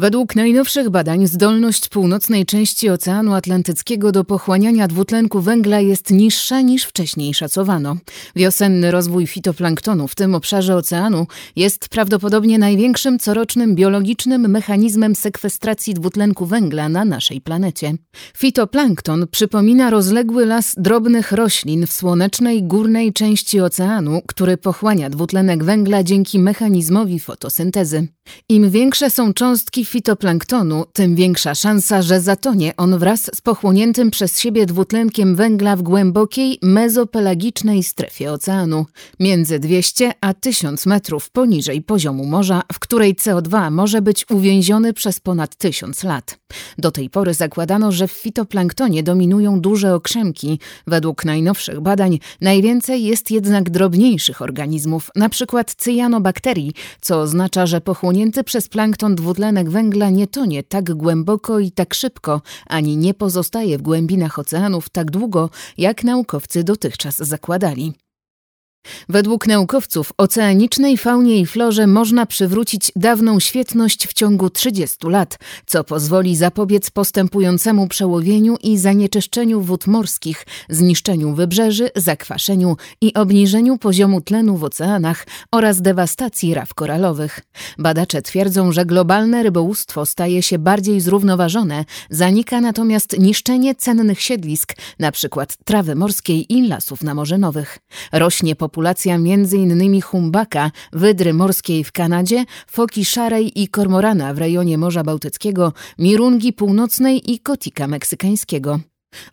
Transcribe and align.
Według 0.00 0.36
najnowszych 0.36 0.90
badań 0.90 1.26
zdolność 1.26 1.88
północnej 1.88 2.46
części 2.46 2.90
Oceanu 2.90 3.34
Atlantyckiego 3.34 4.12
do 4.12 4.24
pochłaniania 4.24 4.88
dwutlenku 4.88 5.40
węgla 5.40 5.80
jest 5.80 6.10
niższa 6.10 6.60
niż 6.60 6.84
wcześniej 6.84 7.34
szacowano. 7.34 7.96
Wiosenny 8.36 8.90
rozwój 8.90 9.26
fitoplanktonu 9.26 10.08
w 10.08 10.14
tym 10.14 10.34
obszarze 10.34 10.76
oceanu 10.76 11.26
jest 11.56 11.88
prawdopodobnie 11.88 12.58
największym 12.58 13.18
corocznym 13.18 13.74
biologicznym 13.74 14.50
mechanizmem 14.50 15.14
sekwestracji 15.14 15.94
dwutlenku 15.94 16.46
węgla 16.46 16.88
na 16.88 17.04
naszej 17.04 17.40
planecie. 17.40 17.94
Fitoplankton 18.36 19.26
przypomina 19.30 19.90
rozległy 19.90 20.46
las 20.46 20.74
drobnych 20.78 21.32
roślin 21.32 21.86
w 21.86 21.92
słonecznej 21.92 22.62
górnej 22.62 23.12
części 23.12 23.60
oceanu, 23.60 24.22
który 24.26 24.56
pochłania 24.56 25.10
dwutlenek 25.10 25.64
węgla 25.64 26.02
dzięki 26.02 26.38
mechanizmowi 26.38 27.20
fotosyntezy. 27.20 28.08
Im 28.48 28.70
większe 28.70 29.10
są 29.10 29.32
cząstki 29.32 29.84
fitoplanktonu, 29.90 30.84
tym 30.92 31.14
większa 31.14 31.54
szansa, 31.54 32.02
że 32.02 32.20
zatonie 32.20 32.76
on 32.76 32.98
wraz 32.98 33.30
z 33.34 33.40
pochłoniętym 33.40 34.10
przez 34.10 34.40
siebie 34.40 34.66
dwutlenkiem 34.66 35.36
węgla 35.36 35.76
w 35.76 35.82
głębokiej, 35.82 36.58
mezopelagicznej 36.62 37.82
strefie 37.82 38.32
oceanu, 38.32 38.86
między 39.20 39.58
200 39.58 40.12
a 40.20 40.34
1000 40.34 40.86
metrów 40.86 41.30
poniżej 41.30 41.82
poziomu 41.82 42.24
morza, 42.26 42.62
w 42.72 42.78
której 42.78 43.14
CO2 43.14 43.70
może 43.70 44.02
być 44.02 44.30
uwięziony 44.30 44.92
przez 44.92 45.20
ponad 45.20 45.56
1000 45.56 46.04
lat. 46.04 46.38
Do 46.78 46.90
tej 46.90 47.10
pory 47.10 47.34
zakładano, 47.34 47.92
że 47.92 48.08
w 48.08 48.12
fitoplanktonie 48.12 49.02
dominują 49.02 49.60
duże 49.60 49.94
okrzemki. 49.94 50.58
Według 50.86 51.24
najnowszych 51.24 51.80
badań 51.80 52.18
najwięcej 52.40 53.04
jest 53.04 53.30
jednak 53.30 53.70
drobniejszych 53.70 54.42
organizmów, 54.42 55.10
np. 55.16 55.64
cyjanobakterii, 55.76 56.72
co 57.00 57.20
oznacza, 57.20 57.66
że 57.66 57.80
pochłonięty 57.80 58.44
przez 58.44 58.68
plankton 58.68 59.14
dwutlenek 59.14 59.70
węgla 59.70 59.79
nie 60.10 60.26
tonie 60.26 60.62
tak 60.62 60.94
głęboko 60.94 61.58
i 61.58 61.72
tak 61.72 61.94
szybko, 61.94 62.42
ani 62.66 62.96
nie 62.96 63.14
pozostaje 63.14 63.78
w 63.78 63.82
głębinach 63.82 64.38
oceanów 64.38 64.88
tak 64.88 65.10
długo, 65.10 65.50
jak 65.78 66.04
naukowcy 66.04 66.64
dotychczas 66.64 67.16
zakładali. 67.16 67.94
Według 69.08 69.46
naukowców 69.46 70.12
oceanicznej 70.18 70.96
faunie 70.96 71.36
i 71.36 71.46
florze 71.46 71.86
można 71.86 72.26
przywrócić 72.26 72.92
dawną 72.96 73.40
świetność 73.40 74.06
w 74.06 74.12
ciągu 74.12 74.50
30 74.50 74.96
lat, 75.06 75.38
co 75.66 75.84
pozwoli 75.84 76.36
zapobiec 76.36 76.90
postępującemu 76.90 77.88
przełowieniu 77.88 78.56
i 78.62 78.78
zanieczyszczeniu 78.78 79.60
wód 79.60 79.86
morskich, 79.86 80.46
zniszczeniu 80.68 81.34
wybrzeży, 81.34 81.90
zakwaszeniu 81.96 82.76
i 83.00 83.14
obniżeniu 83.14 83.78
poziomu 83.78 84.20
tlenu 84.20 84.56
w 84.56 84.64
oceanach 84.64 85.26
oraz 85.52 85.82
dewastacji 85.82 86.54
raf 86.54 86.74
koralowych. 86.74 87.40
Badacze 87.78 88.22
twierdzą, 88.22 88.72
że 88.72 88.84
globalne 88.84 89.42
rybołówstwo 89.42 90.06
staje 90.06 90.42
się 90.42 90.58
bardziej 90.58 91.00
zrównoważone, 91.00 91.84
zanika 92.10 92.60
natomiast 92.60 93.18
niszczenie 93.18 93.74
cennych 93.74 94.20
siedlisk, 94.20 94.74
np. 94.98 95.46
trawy 95.64 95.94
morskiej 95.94 96.52
i 96.52 96.68
lasów 96.68 97.02
namorzynowych. 97.02 97.78
Rośnie 98.12 98.56
populacja 98.70 99.14
m.in. 99.14 100.00
humbaka, 100.02 100.70
wydry 100.92 101.34
morskiej 101.34 101.84
w 101.84 101.92
Kanadzie, 101.92 102.44
foki 102.66 103.04
szarej 103.04 103.62
i 103.62 103.68
kormorana 103.68 104.34
w 104.34 104.38
rejonie 104.38 104.78
Morza 104.78 105.04
Bałtyckiego, 105.04 105.72
mirungi 105.98 106.52
północnej 106.52 107.32
i 107.32 107.38
kotika 107.38 107.86
meksykańskiego. 107.86 108.80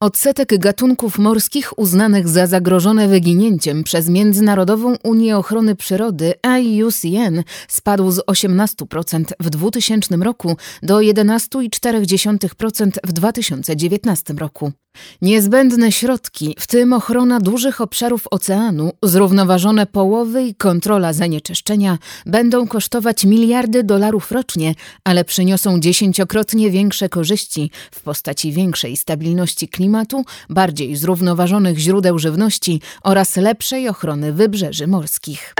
Odsetek 0.00 0.58
gatunków 0.58 1.18
morskich 1.18 1.78
uznanych 1.78 2.28
za 2.28 2.46
zagrożone 2.46 3.08
wyginięciem 3.08 3.84
przez 3.84 4.08
Międzynarodową 4.08 4.96
Unię 5.04 5.36
Ochrony 5.36 5.76
Przyrody 5.76 6.34
IUCN 6.58 7.42
spadł 7.68 8.10
z 8.10 8.18
18% 8.18 9.24
w 9.40 9.50
2000 9.50 10.16
roku 10.16 10.56
do 10.82 10.98
11,4% 10.98 12.90
w 13.04 13.12
2019 13.12 14.34
roku. 14.34 14.72
Niezbędne 15.22 15.92
środki, 15.92 16.56
w 16.58 16.66
tym 16.66 16.92
ochrona 16.92 17.40
dużych 17.40 17.80
obszarów 17.80 18.24
oceanu, 18.30 18.92
zrównoważone 19.02 19.86
połowy 19.86 20.42
i 20.42 20.54
kontrola 20.54 21.12
zanieczyszczenia, 21.12 21.98
będą 22.26 22.68
kosztować 22.68 23.24
miliardy 23.24 23.84
dolarów 23.84 24.32
rocznie, 24.32 24.74
ale 25.04 25.24
przyniosą 25.24 25.80
dziesięciokrotnie 25.80 26.70
większe 26.70 27.08
korzyści 27.08 27.70
w 27.90 28.00
postaci 28.00 28.52
większej 28.52 28.96
stabilności 28.96 29.68
klimatu, 29.68 30.24
bardziej 30.50 30.96
zrównoważonych 30.96 31.78
źródeł 31.78 32.18
żywności 32.18 32.80
oraz 33.02 33.36
lepszej 33.36 33.88
ochrony 33.88 34.32
wybrzeży 34.32 34.86
morskich. 34.86 35.54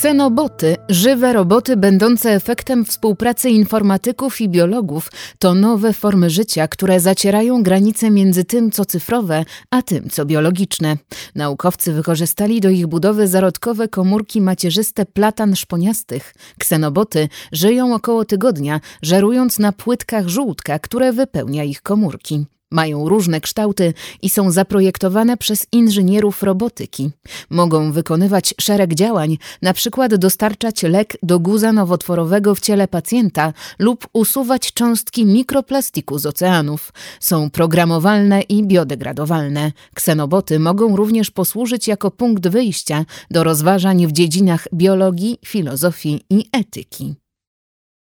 Ksenoboty, 0.00 0.76
żywe 0.88 1.32
roboty 1.32 1.76
będące 1.76 2.30
efektem 2.30 2.84
współpracy 2.84 3.50
informatyków 3.50 4.40
i 4.40 4.48
biologów, 4.48 5.10
to 5.38 5.54
nowe 5.54 5.92
formy 5.92 6.30
życia, 6.30 6.68
które 6.68 7.00
zacierają 7.00 7.62
granice 7.62 8.10
między 8.10 8.44
tym, 8.44 8.70
co 8.70 8.84
cyfrowe, 8.84 9.44
a 9.70 9.82
tym, 9.82 10.10
co 10.10 10.24
biologiczne. 10.24 10.96
Naukowcy 11.34 11.92
wykorzystali 11.92 12.60
do 12.60 12.70
ich 12.70 12.86
budowy 12.86 13.28
zarodkowe 13.28 13.88
komórki 13.88 14.40
macierzyste 14.40 15.06
platan 15.06 15.56
szponiastych. 15.56 16.34
Ksenoboty 16.58 17.28
żyją 17.52 17.94
około 17.94 18.24
tygodnia, 18.24 18.80
żerując 19.02 19.58
na 19.58 19.72
płytkach 19.72 20.28
żółtka, 20.28 20.78
które 20.78 21.12
wypełnia 21.12 21.64
ich 21.64 21.82
komórki. 21.82 22.44
Mają 22.72 23.08
różne 23.08 23.40
kształty 23.40 23.94
i 24.22 24.30
są 24.30 24.50
zaprojektowane 24.50 25.36
przez 25.36 25.66
inżynierów 25.72 26.42
robotyki. 26.42 27.10
Mogą 27.50 27.92
wykonywać 27.92 28.54
szereg 28.60 28.94
działań, 28.94 29.38
na 29.62 29.74
przykład 29.74 30.14
dostarczać 30.14 30.82
lek 30.82 31.16
do 31.22 31.38
guza 31.38 31.72
nowotworowego 31.72 32.54
w 32.54 32.60
ciele 32.60 32.88
pacjenta 32.88 33.52
lub 33.78 34.08
usuwać 34.12 34.72
cząstki 34.72 35.26
mikroplastiku 35.26 36.18
z 36.18 36.26
oceanów. 36.26 36.92
Są 37.20 37.50
programowalne 37.50 38.42
i 38.42 38.64
biodegradowalne. 38.64 39.72
Ksenoboty 39.94 40.58
mogą 40.58 40.96
również 40.96 41.30
posłużyć 41.30 41.88
jako 41.88 42.10
punkt 42.10 42.48
wyjścia 42.48 43.04
do 43.30 43.44
rozważań 43.44 44.06
w 44.06 44.12
dziedzinach 44.12 44.66
biologii, 44.74 45.38
filozofii 45.44 46.24
i 46.30 46.48
etyki. 46.52 47.19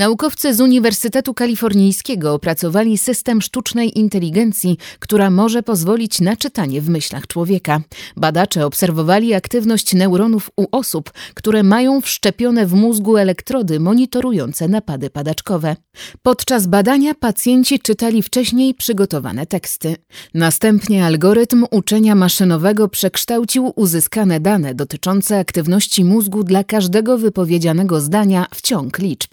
Naukowcy 0.00 0.54
z 0.54 0.60
Uniwersytetu 0.60 1.34
Kalifornijskiego 1.34 2.34
opracowali 2.34 2.98
system 2.98 3.42
sztucznej 3.42 3.98
inteligencji, 3.98 4.78
która 4.98 5.30
może 5.30 5.62
pozwolić 5.62 6.20
na 6.20 6.36
czytanie 6.36 6.80
w 6.80 6.88
myślach 6.88 7.26
człowieka. 7.26 7.80
Badacze 8.16 8.66
obserwowali 8.66 9.34
aktywność 9.34 9.94
neuronów 9.94 10.50
u 10.56 10.66
osób, 10.72 11.10
które 11.34 11.62
mają 11.62 12.00
wszczepione 12.00 12.66
w 12.66 12.72
mózgu 12.72 13.16
elektrody 13.16 13.80
monitorujące 13.80 14.68
napady 14.68 15.10
padaczkowe. 15.10 15.76
Podczas 16.22 16.66
badania 16.66 17.14
pacjenci 17.14 17.78
czytali 17.80 18.22
wcześniej 18.22 18.74
przygotowane 18.74 19.46
teksty. 19.46 19.96
Następnie 20.34 21.06
algorytm 21.06 21.66
uczenia 21.70 22.14
maszynowego 22.14 22.88
przekształcił 22.88 23.72
uzyskane 23.76 24.40
dane 24.40 24.74
dotyczące 24.74 25.38
aktywności 25.38 26.04
mózgu 26.04 26.44
dla 26.44 26.64
każdego 26.64 27.18
wypowiedzianego 27.18 28.00
zdania 28.00 28.46
w 28.54 28.62
ciąg 28.62 28.98
liczb. 28.98 29.30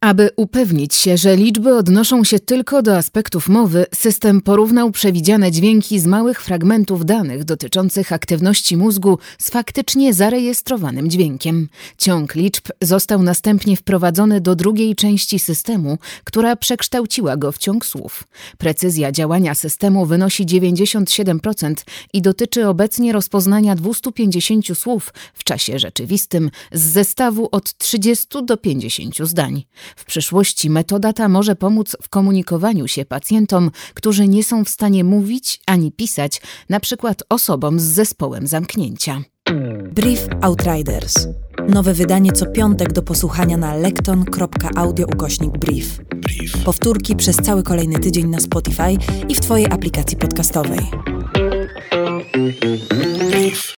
Aby 0.00 0.30
upewnić 0.36 0.94
się, 0.94 1.16
że 1.16 1.36
liczby 1.36 1.76
odnoszą 1.76 2.24
się 2.24 2.38
tylko 2.38 2.82
do 2.82 2.96
aspektów 2.96 3.48
mowy, 3.48 3.86
system 3.94 4.40
porównał 4.40 4.90
przewidziane 4.90 5.50
dźwięki 5.52 6.00
z 6.00 6.06
małych 6.06 6.42
fragmentów 6.42 7.04
danych 7.04 7.44
dotyczących 7.44 8.12
aktywności 8.12 8.76
mózgu 8.76 9.18
z 9.38 9.50
faktycznie 9.50 10.14
zarejestrowanym 10.14 11.10
dźwiękiem. 11.10 11.68
Ciąg 11.98 12.34
liczb 12.34 12.68
został 12.80 13.22
następnie 13.22 13.76
wprowadzony 13.76 14.40
do 14.40 14.54
drugiej 14.54 14.94
części 14.94 15.38
systemu, 15.38 15.98
która 16.24 16.56
przekształciła 16.56 17.36
go 17.36 17.52
w 17.52 17.58
ciąg 17.58 17.86
słów. 17.86 18.24
Precyzja 18.58 19.12
działania 19.12 19.54
systemu 19.54 20.06
wynosi 20.06 20.46
97% 20.46 21.74
i 22.12 22.22
dotyczy 22.22 22.68
obecnie 22.68 23.12
rozpoznania 23.12 23.74
250 23.74 24.78
słów 24.78 25.12
w 25.34 25.44
czasie 25.44 25.78
rzeczywistym 25.78 26.50
z 26.72 26.82
zestawu 26.82 27.48
od 27.52 27.78
30 27.78 28.26
do 28.44 28.56
50 28.56 29.18
zdań. 29.18 29.63
W 29.96 30.04
przyszłości 30.04 30.70
metoda 30.70 31.12
ta 31.12 31.28
może 31.28 31.56
pomóc 31.56 31.96
w 32.02 32.08
komunikowaniu 32.08 32.88
się 32.88 33.04
pacjentom, 33.04 33.70
którzy 33.94 34.28
nie 34.28 34.44
są 34.44 34.64
w 34.64 34.68
stanie 34.68 35.04
mówić 35.04 35.60
ani 35.66 35.92
pisać, 35.92 36.42
na 36.68 36.80
przykład 36.80 37.22
osobom 37.28 37.80
z 37.80 37.82
zespołem 37.82 38.46
zamknięcia. 38.46 39.22
Brief 39.92 40.28
Outriders. 40.40 41.28
Nowe 41.68 41.94
wydanie 41.94 42.32
co 42.32 42.46
piątek 42.46 42.92
do 42.92 43.02
posłuchania 43.02 43.56
na 43.56 43.74
lekton.audio 43.74 45.06
ukośnik 45.06 45.58
brief. 45.58 46.00
brief. 46.14 46.64
Powtórki 46.64 47.16
przez 47.16 47.36
cały 47.36 47.62
kolejny 47.62 47.98
tydzień 47.98 48.28
na 48.28 48.40
Spotify 48.40 48.96
i 49.28 49.34
w 49.34 49.40
Twojej 49.40 49.66
aplikacji 49.66 50.16
podcastowej. 50.16 50.80